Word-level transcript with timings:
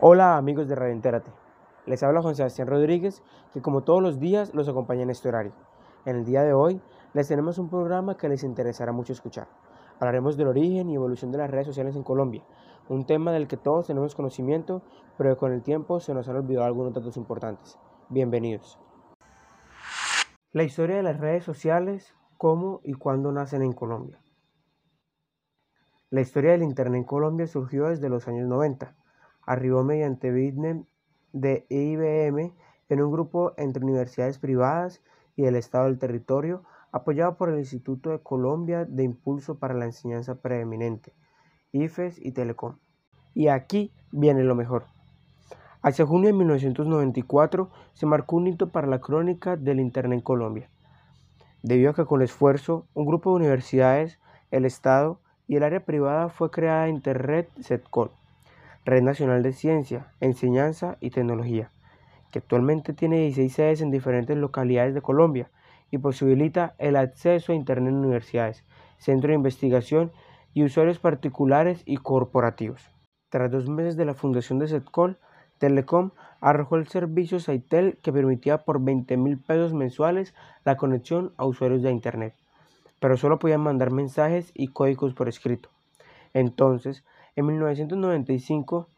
Hola 0.00 0.36
amigos 0.36 0.68
de 0.68 0.76
Radio 0.76 0.92
Entérate. 0.92 1.32
Les 1.84 2.04
habla 2.04 2.22
Juan 2.22 2.36
Sebastián 2.36 2.68
Rodríguez, 2.68 3.20
que 3.52 3.60
como 3.60 3.82
todos 3.82 4.00
los 4.00 4.20
días 4.20 4.54
los 4.54 4.68
acompaña 4.68 5.02
en 5.02 5.10
este 5.10 5.28
horario. 5.28 5.50
En 6.04 6.14
el 6.14 6.24
día 6.24 6.44
de 6.44 6.52
hoy 6.52 6.80
les 7.14 7.26
tenemos 7.26 7.58
un 7.58 7.68
programa 7.68 8.16
que 8.16 8.28
les 8.28 8.44
interesará 8.44 8.92
mucho 8.92 9.12
escuchar. 9.12 9.48
Hablaremos 9.98 10.36
del 10.36 10.46
origen 10.46 10.88
y 10.88 10.94
evolución 10.94 11.32
de 11.32 11.38
las 11.38 11.50
redes 11.50 11.66
sociales 11.66 11.96
en 11.96 12.04
Colombia, 12.04 12.44
un 12.88 13.06
tema 13.06 13.32
del 13.32 13.48
que 13.48 13.56
todos 13.56 13.88
tenemos 13.88 14.14
conocimiento, 14.14 14.82
pero 15.16 15.34
que 15.34 15.40
con 15.40 15.52
el 15.52 15.64
tiempo 15.64 15.98
se 15.98 16.14
nos 16.14 16.28
han 16.28 16.36
olvidado 16.36 16.66
algunos 16.66 16.94
datos 16.94 17.16
importantes. 17.16 17.76
Bienvenidos. 18.08 18.78
La 20.52 20.62
historia 20.62 20.94
de 20.94 21.02
las 21.02 21.18
redes 21.18 21.42
sociales, 21.42 22.14
cómo 22.36 22.80
y 22.84 22.92
cuándo 22.92 23.32
nacen 23.32 23.62
en 23.62 23.72
Colombia. 23.72 24.22
La 26.10 26.20
historia 26.20 26.52
del 26.52 26.62
Internet 26.62 26.98
en 27.00 27.04
Colombia 27.04 27.48
surgió 27.48 27.86
desde 27.88 28.08
los 28.08 28.28
años 28.28 28.46
90 28.46 28.94
arribó 29.48 29.82
mediante 29.82 30.30
Bitnet 30.30 30.84
de 31.32 31.64
IBM 31.70 32.52
en 32.90 33.02
un 33.02 33.10
grupo 33.10 33.54
entre 33.56 33.82
universidades 33.82 34.38
privadas 34.38 35.02
y 35.36 35.46
el 35.46 35.56
Estado 35.56 35.86
del 35.86 35.98
territorio, 35.98 36.64
apoyado 36.92 37.38
por 37.38 37.48
el 37.48 37.58
Instituto 37.58 38.10
de 38.10 38.22
Colombia 38.22 38.84
de 38.84 39.04
Impulso 39.04 39.58
para 39.58 39.72
la 39.72 39.86
Enseñanza 39.86 40.34
Preeminente, 40.42 41.14
IFES 41.72 42.18
y 42.18 42.32
Telecom. 42.32 42.76
Y 43.32 43.48
aquí 43.48 43.90
viene 44.12 44.44
lo 44.44 44.54
mejor. 44.54 44.84
Hacia 45.80 46.04
junio 46.04 46.26
de 46.26 46.34
1994 46.34 47.70
se 47.94 48.04
marcó 48.04 48.36
un 48.36 48.48
hito 48.48 48.68
para 48.68 48.86
la 48.86 49.00
crónica 49.00 49.56
del 49.56 49.80
Internet 49.80 50.18
en 50.18 50.22
Colombia, 50.22 50.68
debido 51.62 51.92
a 51.92 51.94
que 51.94 52.04
con 52.04 52.20
esfuerzo 52.20 52.86
un 52.92 53.06
grupo 53.06 53.30
de 53.30 53.36
universidades, 53.36 54.18
el 54.50 54.66
Estado 54.66 55.20
y 55.46 55.56
el 55.56 55.62
área 55.62 55.86
privada 55.86 56.28
fue 56.28 56.50
creada 56.50 56.90
Internet 56.90 57.48
SETCOL, 57.60 58.10
Red 58.88 59.02
Nacional 59.02 59.42
de 59.42 59.52
Ciencia, 59.52 60.14
Enseñanza 60.18 60.96
y 61.00 61.10
Tecnología, 61.10 61.70
que 62.32 62.38
actualmente 62.38 62.94
tiene 62.94 63.18
16 63.18 63.52
sedes 63.52 63.80
en 63.82 63.90
diferentes 63.90 64.34
localidades 64.34 64.94
de 64.94 65.02
Colombia 65.02 65.50
y 65.90 65.98
posibilita 65.98 66.74
el 66.78 66.96
acceso 66.96 67.52
a 67.52 67.54
Internet 67.54 67.92
en 67.92 67.98
universidades, 67.98 68.64
centros 68.96 69.28
de 69.28 69.34
investigación 69.34 70.10
y 70.54 70.64
usuarios 70.64 70.98
particulares 71.00 71.82
y 71.84 71.98
corporativos. 71.98 72.80
Tras 73.28 73.50
dos 73.50 73.68
meses 73.68 73.98
de 73.98 74.06
la 74.06 74.14
fundación 74.14 74.58
de 74.58 74.68
Setcol, 74.68 75.18
Telecom 75.58 76.12
arrojó 76.40 76.76
el 76.76 76.88
servicio 76.88 77.40
Saitel 77.40 77.98
que 78.00 78.10
permitía 78.10 78.64
por 78.64 78.82
20 78.82 79.18
mil 79.18 79.36
pesos 79.36 79.74
mensuales 79.74 80.32
la 80.64 80.78
conexión 80.78 81.34
a 81.36 81.44
usuarios 81.44 81.82
de 81.82 81.90
Internet, 81.90 82.34
pero 83.00 83.18
solo 83.18 83.38
podían 83.38 83.60
mandar 83.60 83.90
mensajes 83.90 84.50
y 84.54 84.68
códigos 84.68 85.12
por 85.12 85.28
escrito. 85.28 85.68
Entonces, 86.32 87.04
en 87.38 87.46
1995, 87.46 88.88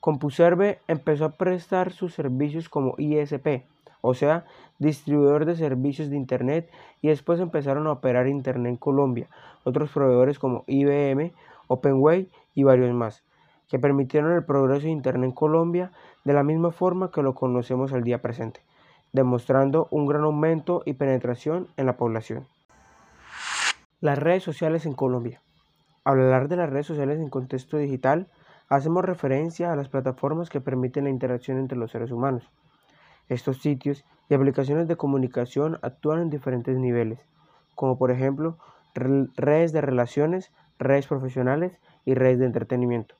CompuServe 0.00 0.80
empezó 0.88 1.26
a 1.26 1.30
prestar 1.30 1.92
sus 1.92 2.12
servicios 2.12 2.68
como 2.68 2.96
ISP, 2.98 3.66
o 4.00 4.14
sea, 4.14 4.46
distribuidor 4.80 5.44
de 5.44 5.54
servicios 5.54 6.10
de 6.10 6.16
Internet, 6.16 6.68
y 7.02 7.08
después 7.08 7.38
empezaron 7.38 7.86
a 7.86 7.92
operar 7.92 8.26
Internet 8.26 8.70
en 8.70 8.76
Colombia, 8.78 9.28
otros 9.62 9.92
proveedores 9.92 10.40
como 10.40 10.64
IBM, 10.66 11.32
OpenWay 11.68 12.28
y 12.56 12.64
varios 12.64 12.92
más, 12.92 13.22
que 13.68 13.78
permitieron 13.78 14.32
el 14.32 14.44
progreso 14.44 14.86
de 14.86 14.90
Internet 14.90 15.28
en 15.28 15.34
Colombia 15.36 15.92
de 16.24 16.32
la 16.32 16.42
misma 16.42 16.72
forma 16.72 17.12
que 17.12 17.22
lo 17.22 17.34
conocemos 17.36 17.92
al 17.92 18.02
día 18.02 18.20
presente, 18.20 18.60
demostrando 19.12 19.86
un 19.92 20.06
gran 20.06 20.24
aumento 20.24 20.82
y 20.84 20.94
penetración 20.94 21.68
en 21.76 21.86
la 21.86 21.96
población. 21.96 22.48
Las 24.00 24.18
redes 24.18 24.42
sociales 24.42 24.84
en 24.84 24.94
Colombia. 24.94 25.40
Al 26.04 26.20
hablar 26.20 26.48
de 26.48 26.56
las 26.56 26.68
redes 26.68 26.84
sociales 26.84 27.18
en 27.18 27.30
contexto 27.30 27.78
digital, 27.78 28.28
hacemos 28.68 29.06
referencia 29.06 29.72
a 29.72 29.76
las 29.76 29.88
plataformas 29.88 30.50
que 30.50 30.60
permiten 30.60 31.04
la 31.04 31.10
interacción 31.10 31.56
entre 31.56 31.78
los 31.78 31.92
seres 31.92 32.10
humanos. 32.10 32.50
Estos 33.30 33.62
sitios 33.62 34.04
y 34.28 34.34
aplicaciones 34.34 34.86
de 34.86 34.96
comunicación 34.96 35.78
actúan 35.80 36.20
en 36.20 36.28
diferentes 36.28 36.76
niveles, 36.76 37.20
como 37.74 37.96
por 37.96 38.10
ejemplo 38.10 38.58
redes 38.94 39.72
de 39.72 39.80
relaciones, 39.80 40.52
redes 40.78 41.06
profesionales 41.06 41.72
y 42.04 42.12
redes 42.12 42.38
de 42.38 42.46
entretenimiento. 42.46 43.14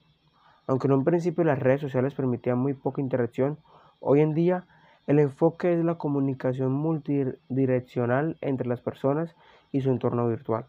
Aunque 0.66 0.86
en 0.86 0.92
un 0.92 1.04
principio 1.04 1.42
las 1.42 1.58
redes 1.58 1.80
sociales 1.80 2.12
permitían 2.12 2.58
muy 2.58 2.74
poca 2.74 3.00
interacción, 3.00 3.56
hoy 3.98 4.20
en 4.20 4.34
día 4.34 4.66
el 5.06 5.20
enfoque 5.20 5.72
es 5.72 5.82
la 5.82 5.94
comunicación 5.94 6.72
multidireccional 6.72 8.36
entre 8.42 8.68
las 8.68 8.82
personas 8.82 9.34
y 9.72 9.80
su 9.80 9.90
entorno 9.90 10.28
virtual. 10.28 10.66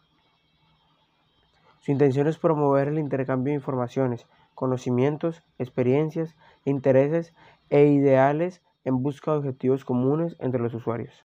Su 1.86 1.92
intención 1.92 2.26
es 2.26 2.36
promover 2.36 2.88
el 2.88 2.98
intercambio 2.98 3.52
de 3.52 3.58
informaciones, 3.58 4.26
conocimientos, 4.56 5.44
experiencias, 5.56 6.34
intereses 6.64 7.32
e 7.70 7.86
ideales 7.86 8.60
en 8.82 9.04
busca 9.04 9.30
de 9.30 9.38
objetivos 9.38 9.84
comunes 9.84 10.34
entre 10.40 10.60
los 10.60 10.74
usuarios. 10.74 11.24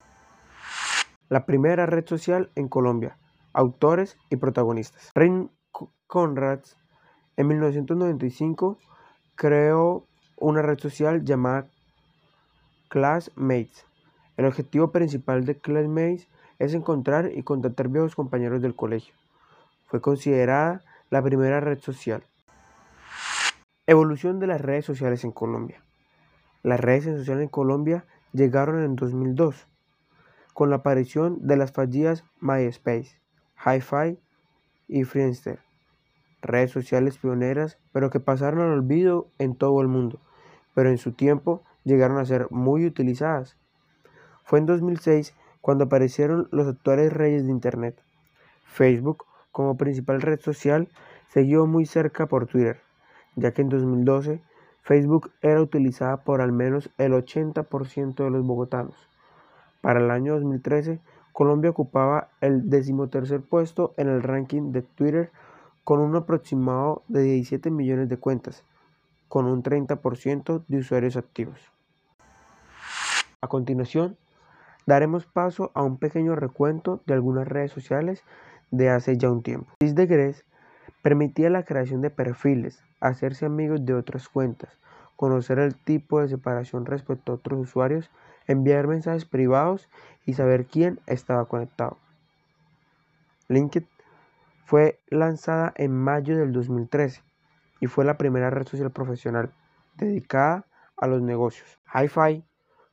La 1.29 1.47
primera 1.47 1.87
red 1.87 2.05
social 2.09 2.51
en 2.57 2.67
Colombia. 2.67 3.19
Autores 3.53 4.17
y 4.31 4.37
protagonistas. 4.37 5.13
Rin 5.15 5.49
Conrads 6.09 6.77
en 7.37 7.47
1995 7.47 8.79
creó 9.37 10.09
una 10.39 10.61
red 10.61 10.81
social 10.81 11.25
llamada 11.25 11.69
Classmates. 12.89 13.87
El 14.37 14.47
objetivo 14.47 14.91
principal 14.91 15.45
de 15.45 15.57
Classmates 15.57 16.27
es 16.59 16.75
encontrar 16.75 17.31
y 17.33 17.45
contactar 17.45 17.87
viejos 17.87 18.17
compañeros 18.17 18.61
del 18.61 18.75
colegio. 18.75 19.15
Fue 19.89 20.03
considerada 20.03 20.85
la 21.09 21.23
primera 21.23 21.61
red 21.61 21.79
social. 21.81 22.23
Evolución 23.87 24.39
de 24.39 24.47
las 24.47 24.61
redes 24.61 24.85
sociales 24.85 25.25
en 25.25 25.33
Colombia. 25.33 25.83
Las 26.63 26.79
redes 26.79 27.05
sociales 27.05 27.45
en 27.45 27.49
Colombia 27.49 28.05
llegaron 28.33 28.85
en 28.85 28.97
2002 28.97 29.67
con 30.53 30.69
la 30.69 30.77
aparición 30.77 31.39
de 31.47 31.57
las 31.57 31.73
fallidas 31.73 32.23
MySpace, 32.41 33.19
HiFi 33.65 34.19
y 34.89 35.05
Friendster, 35.05 35.61
redes 36.43 36.71
sociales 36.71 37.17
pioneras 37.17 37.79
pero 37.91 38.11
que 38.11 38.21
pasaron 38.21 38.61
al 38.61 38.73
olvido 38.73 39.31
en 39.39 39.57
todo 39.57 39.81
el 39.81 39.89
mundo, 39.89 40.21
pero 40.75 40.91
en 40.91 40.99
su 40.99 41.13
tiempo 41.13 41.63
llegaron 41.85 42.19
a 42.19 42.27
ser 42.27 42.49
muy 42.51 42.85
utilizadas. 42.85 43.57
Fue 44.45 44.59
en 44.59 44.67
2006 44.67 45.35
cuando 45.63 45.85
aparecieron 45.85 46.49
los 46.51 46.67
actuales 46.67 47.11
reyes 47.11 47.47
de 47.47 47.53
Internet, 47.53 48.03
Facebook, 48.67 49.28
como 49.53 49.77
principal 49.77 50.21
red 50.21 50.41
social, 50.41 50.89
seguido 51.29 51.67
muy 51.67 51.87
cerca 51.87 52.27
por 52.27 52.47
Twitter, 52.47 52.81
ya 53.37 53.53
que 53.53 53.63
en 53.63 53.69
2012 53.69 54.43
Facebook 54.83 55.31
era 55.43 55.61
utilizada 55.61 56.25
por 56.25 56.41
al 56.41 56.53
menos 56.53 56.91
el 56.97 57.13
80% 57.13 58.25
de 58.25 58.31
los 58.31 58.43
bogotanos. 58.45 58.95
Para 59.83 60.01
el 60.01 60.11
año 60.11 60.35
2013, 60.35 61.01
Colombia 61.33 61.71
ocupaba 61.71 62.31
el 62.41 62.71
decimotercer 62.71 63.43
puesto 63.43 63.95
en 63.97 64.09
el 64.09 64.23
ranking 64.23 64.73
de 64.73 64.83
Twitter 64.83 65.31
con 65.85 66.01
un 66.01 66.17
aproximado 66.17 67.03
de 67.09 67.23
17 67.23 67.71
millones 67.71 68.09
de 68.09 68.17
cuentas, 68.17 68.65
con 69.29 69.47
un 69.47 69.63
30% 69.63 70.65
de 70.67 70.79
usuarios 70.79 71.17
activos. 71.17 71.61
A 73.41 73.47
continuación, 73.47 74.17
daremos 74.87 75.27
paso 75.27 75.71
a 75.75 75.83
un 75.83 75.99
pequeño 75.99 76.35
recuento 76.35 77.03
de 77.07 77.15
algunas 77.15 77.47
redes 77.47 77.71
sociales 77.71 78.25
de 78.71 78.91
hace 78.91 79.17
ya 79.17 79.31
un 79.31 79.43
tiempo. 79.43 79.73
de 79.81 80.35
permitía 81.03 81.51
la 81.51 81.65
creación 81.65 82.01
de 82.01 82.11
perfiles, 82.11 82.83
hacerse 83.01 83.47
amigos 83.47 83.85
de 83.85 83.95
otras 83.95 84.29
cuentas, 84.29 84.79
conocer 85.17 85.59
el 85.59 85.75
tipo 85.75 86.21
de 86.21 86.29
separación 86.29 86.87
respecto 86.87 87.33
a 87.33 87.35
otros 87.37 87.61
usuarios, 87.61 88.11
enviar 88.47 88.87
mensajes 88.87 89.25
privados 89.25 89.89
y 90.27 90.35
saber 90.35 90.67
quién 90.67 91.01
estaba 91.07 91.47
conectado. 91.47 91.99
LinkedIn 93.49 93.89
fue 94.65 94.99
lanzada 95.09 95.73
en 95.77 95.93
mayo 95.93 96.37
del 96.37 96.53
2013 96.53 97.23
y 97.81 97.87
fue 97.87 98.05
la 98.05 98.19
primera 98.19 98.51
red 98.51 98.67
social 98.67 98.91
profesional 98.91 99.51
dedicada 99.97 100.67
a 100.97 101.07
los 101.07 101.23
negocios. 101.23 101.79
HiFi 101.95 102.45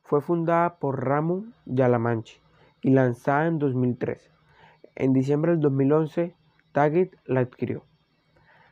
fue 0.02 0.20
fundada 0.20 0.78
por 0.78 1.04
Ramón 1.04 1.54
Yalamanchi 1.66 2.40
y 2.80 2.90
lanzada 2.90 3.46
en 3.46 3.58
2013. 3.58 4.35
En 4.98 5.12
diciembre 5.12 5.52
del 5.52 5.60
2011, 5.60 6.34
Target 6.72 7.10
la 7.26 7.40
adquirió. 7.40 7.84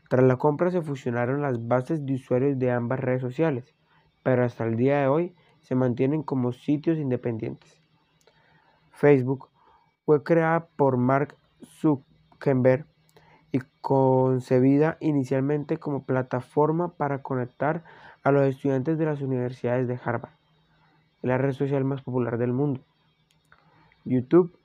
Tras 0.09 0.25
la 0.25 0.39
compra 0.39 0.71
se 0.71 0.81
fusionaron 0.81 1.43
las 1.43 1.69
bases 1.69 2.07
de 2.07 2.15
usuarios 2.15 2.59
de 2.59 2.71
ambas 2.71 2.99
redes 2.99 3.21
sociales, 3.21 3.75
pero 4.23 4.43
hasta 4.43 4.65
el 4.65 4.77
día 4.77 5.01
de 5.01 5.09
hoy 5.09 5.35
se 5.61 5.75
mantienen 5.75 6.23
como 6.23 6.53
sitios 6.53 6.97
independientes. 6.97 7.83
Facebook 8.91 9.51
fue 10.07 10.23
creada 10.23 10.67
por 10.77 10.97
Mark 10.97 11.37
Zuckerberg 11.63 12.87
y 13.53 13.61
concebida 13.83 14.97
inicialmente 15.01 15.77
como 15.77 16.05
plataforma 16.05 16.95
para 16.95 17.21
conectar 17.21 17.85
a 18.23 18.33
los 18.33 18.47
estudiantes 18.47 18.97
de 18.97 19.05
las 19.05 19.21
universidades 19.21 19.89
de 19.89 20.01
Harvard, 20.03 20.33
la 21.21 21.37
red 21.37 21.53
social 21.53 21.85
más 21.85 22.01
popular 22.01 22.39
del 22.39 22.55
mundo. 22.55 22.81
YouTube 24.07 24.59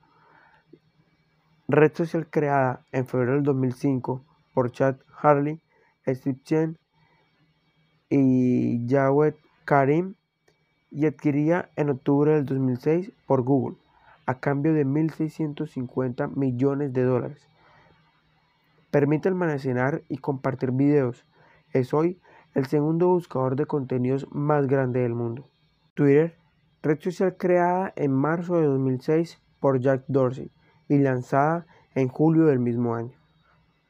red 1.72 1.92
social 1.94 2.26
creada 2.28 2.84
en 2.92 3.06
febrero 3.06 3.34
del 3.34 3.42
2005 3.44 4.24
por 4.54 4.72
Chad 4.72 4.96
Harley, 5.20 5.60
Steve 6.06 6.38
Chen 6.42 6.78
y 8.08 8.86
Jawed 8.88 9.34
Karim 9.64 10.14
y 10.90 11.06
adquiría 11.06 11.70
en 11.76 11.90
octubre 11.90 12.34
del 12.34 12.46
2006 12.46 13.12
por 13.26 13.42
Google 13.42 13.76
a 14.26 14.40
cambio 14.40 14.74
de 14.74 14.84
1.650 14.84 16.34
millones 16.34 16.92
de 16.92 17.02
dólares. 17.02 17.46
Permite 18.90 19.28
almacenar 19.28 20.02
y 20.08 20.18
compartir 20.18 20.72
videos. 20.72 21.24
Es 21.72 21.94
hoy 21.94 22.20
el 22.54 22.66
segundo 22.66 23.08
buscador 23.08 23.54
de 23.54 23.66
contenidos 23.66 24.26
más 24.32 24.66
grande 24.66 25.00
del 25.00 25.14
mundo. 25.14 25.48
Twitter, 25.94 26.36
red 26.82 26.98
social 27.00 27.36
creada 27.36 27.92
en 27.94 28.12
marzo 28.12 28.56
de 28.56 28.66
2006 28.66 29.40
por 29.60 29.78
Jack 29.80 30.04
Dorsey 30.08 30.50
y 30.90 30.98
lanzada 30.98 31.66
en 31.94 32.08
julio 32.08 32.46
del 32.46 32.58
mismo 32.58 32.96
año. 32.96 33.16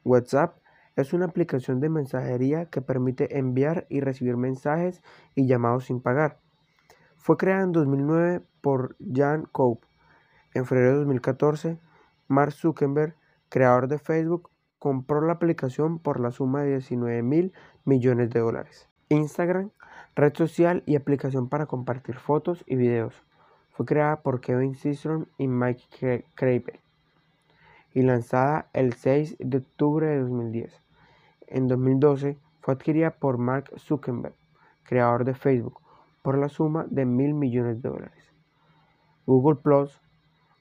WhatsApp 0.05 0.55
es 0.95 1.13
una 1.13 1.25
aplicación 1.25 1.79
de 1.79 1.89
mensajería 1.89 2.67
que 2.67 2.81
permite 2.81 3.39
enviar 3.39 3.87
y 3.89 4.01
recibir 4.01 4.37
mensajes 4.37 5.01
y 5.33 5.47
llamados 5.47 5.85
sin 5.85 5.99
pagar. 5.99 6.37
Fue 7.17 7.37
creada 7.37 7.63
en 7.63 7.71
2009 7.71 8.41
por 8.61 8.95
Jan 9.13 9.47
Cope. 9.51 9.87
En 10.53 10.65
febrero 10.65 10.91
de 10.91 10.97
2014, 10.97 11.79
Mark 12.27 12.51
Zuckerberg, 12.51 13.15
creador 13.49 13.87
de 13.87 13.97
Facebook, 13.97 14.51
compró 14.77 15.21
la 15.21 15.33
aplicación 15.33 15.97
por 15.97 16.19
la 16.19 16.29
suma 16.29 16.61
de 16.61 16.71
19 16.71 17.23
mil 17.23 17.51
millones 17.83 18.29
de 18.29 18.41
dólares. 18.41 18.89
Instagram, 19.09 19.71
red 20.15 20.35
social 20.35 20.83
y 20.85 20.95
aplicación 20.95 21.49
para 21.49 21.65
compartir 21.65 22.15
fotos 22.15 22.63
y 22.67 22.75
videos. 22.75 23.15
Fue 23.71 23.87
creada 23.87 24.21
por 24.21 24.39
Kevin 24.39 24.75
Systrom 24.75 25.25
y 25.39 25.47
Mike 25.47 26.25
Krabbe 26.35 26.79
y 27.93 28.01
lanzada 28.01 28.69
el 28.73 28.93
6 28.93 29.37
de 29.39 29.57
octubre 29.57 30.07
de 30.07 30.19
2010. 30.19 30.81
En 31.47 31.67
2012 31.67 32.37
fue 32.61 32.73
adquirida 32.73 33.11
por 33.11 33.37
Mark 33.37 33.71
Zuckerberg, 33.77 34.35
creador 34.83 35.25
de 35.25 35.33
Facebook, 35.33 35.79
por 36.21 36.37
la 36.37 36.49
suma 36.49 36.85
de 36.89 37.05
mil 37.05 37.33
millones 37.33 37.81
de 37.81 37.89
dólares. 37.89 38.33
Google 39.25 39.55
Plus, 39.55 40.01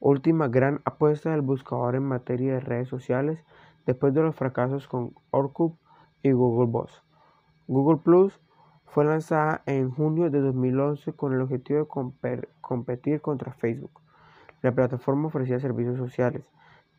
última 0.00 0.48
gran 0.48 0.80
apuesta 0.84 1.30
del 1.30 1.42
buscador 1.42 1.94
en 1.94 2.04
materia 2.04 2.54
de 2.54 2.60
redes 2.60 2.88
sociales 2.88 3.38
después 3.86 4.14
de 4.14 4.22
los 4.22 4.34
fracasos 4.34 4.88
con 4.88 5.14
Orkut 5.30 5.74
y 6.22 6.32
Google 6.32 6.70
Boss. 6.70 7.02
Google 7.66 7.98
Plus 7.98 8.40
fue 8.86 9.04
lanzada 9.04 9.62
en 9.66 9.90
junio 9.90 10.30
de 10.30 10.40
2011 10.40 11.12
con 11.12 11.32
el 11.32 11.40
objetivo 11.40 11.88
de 12.22 12.48
competir 12.60 13.20
contra 13.20 13.52
Facebook. 13.52 14.00
La 14.62 14.72
plataforma 14.72 15.28
ofrecía 15.28 15.60
servicios 15.60 15.96
sociales, 15.96 16.42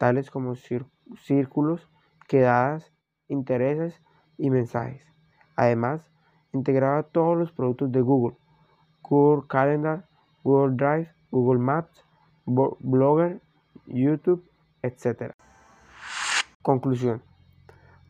tales 0.01 0.31
como 0.31 0.55
círculos, 0.55 1.87
quedadas, 2.27 2.91
intereses 3.27 4.01
y 4.35 4.49
mensajes. 4.49 5.05
Además, 5.55 6.09
integraba 6.53 7.03
todos 7.03 7.37
los 7.37 7.51
productos 7.51 7.91
de 7.91 8.01
Google, 8.01 8.35
Google 9.03 9.47
Calendar, 9.47 10.07
Google 10.43 10.75
Drive, 10.75 11.13
Google 11.29 11.59
Maps, 11.59 12.03
Blogger, 12.47 13.41
YouTube, 13.85 14.43
etc. 14.81 15.33
Conclusión. 16.63 17.21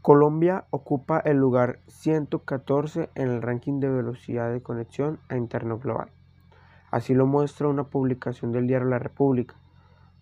Colombia 0.02 0.68
ocupa 0.70 1.20
el 1.20 1.36
lugar 1.36 1.80
114 1.88 3.10
en 3.16 3.28
el 3.28 3.42
ranking 3.42 3.82
de 3.82 3.90
velocidad 3.90 4.50
de 4.50 4.64
conexión 4.64 5.20
a 5.28 5.36
Internet 5.36 5.82
global. 5.84 6.10
Así 6.90 7.14
lo 7.14 7.26
muestra 7.26 7.68
una 7.68 7.84
publicación 7.84 8.54
del 8.54 8.66
diario 8.66 8.88
La 8.88 9.00
República. 9.00 9.56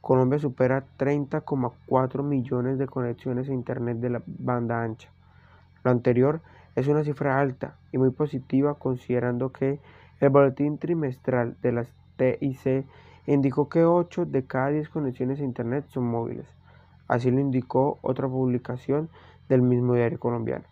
Colombia 0.01 0.39
supera 0.39 0.85
30,4 0.97 2.23
millones 2.23 2.77
de 2.77 2.87
conexiones 2.87 3.49
a 3.49 3.53
Internet 3.53 3.97
de 3.97 4.09
la 4.09 4.23
banda 4.25 4.81
ancha. 4.81 5.09
Lo 5.83 5.91
anterior 5.91 6.41
es 6.75 6.87
una 6.87 7.03
cifra 7.03 7.39
alta 7.39 7.75
y 7.91 7.97
muy 7.97 8.11
positiva 8.11 8.75
considerando 8.75 9.51
que 9.51 9.79
el 10.19 10.29
boletín 10.29 10.77
trimestral 10.77 11.57
de 11.61 11.71
las 11.71 11.93
TIC 12.17 12.85
indicó 13.27 13.69
que 13.69 13.85
8 13.85 14.25
de 14.25 14.45
cada 14.45 14.69
10 14.69 14.89
conexiones 14.89 15.39
a 15.39 15.43
Internet 15.43 15.85
son 15.89 16.05
móviles. 16.05 16.47
Así 17.07 17.31
lo 17.31 17.39
indicó 17.39 17.99
otra 18.01 18.27
publicación 18.27 19.09
del 19.47 19.61
mismo 19.61 19.95
diario 19.95 20.19
colombiano. 20.19 20.65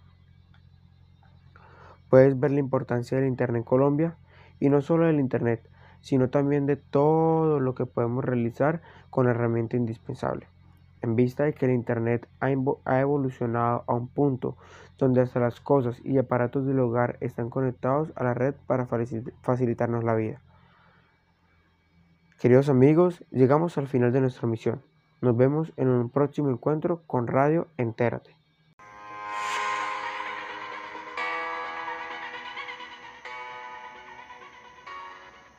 Puedes 2.09 2.39
ver 2.39 2.51
la 2.51 2.59
importancia 2.59 3.17
del 3.17 3.27
Internet 3.27 3.59
en 3.59 3.63
Colombia 3.63 4.15
y 4.59 4.69
no 4.69 4.81
solo 4.81 5.05
del 5.05 5.19
Internet, 5.19 5.67
sino 6.01 6.29
también 6.29 6.65
de 6.65 6.75
todo 6.75 7.59
lo 7.59 7.75
que 7.75 7.85
podemos 7.85 8.23
realizar 8.23 8.81
con 9.09 9.25
la 9.25 9.31
herramienta 9.31 9.77
indispensable. 9.77 10.47
En 11.01 11.15
vista 11.15 11.43
de 11.43 11.53
que 11.53 11.65
el 11.65 11.71
Internet 11.71 12.27
ha 12.39 12.99
evolucionado 12.99 13.83
a 13.87 13.93
un 13.93 14.07
punto 14.07 14.57
donde 14.97 15.21
hasta 15.21 15.39
las 15.39 15.61
cosas 15.61 15.99
y 16.03 16.17
aparatos 16.17 16.65
del 16.65 16.79
hogar 16.79 17.17
están 17.21 17.49
conectados 17.49 18.11
a 18.15 18.23
la 18.23 18.33
red 18.33 18.55
para 18.65 18.87
facilitarnos 18.87 20.03
la 20.03 20.15
vida. 20.15 20.41
Queridos 22.39 22.69
amigos, 22.69 23.23
llegamos 23.31 23.77
al 23.77 23.87
final 23.87 24.11
de 24.11 24.21
nuestra 24.21 24.47
misión. 24.47 24.81
Nos 25.21 25.35
vemos 25.35 25.73
en 25.75 25.87
un 25.87 26.09
próximo 26.09 26.49
encuentro 26.49 27.01
con 27.07 27.27
Radio 27.27 27.67
Entérate. 27.77 28.36